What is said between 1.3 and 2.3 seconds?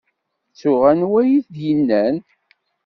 t-id-yennan.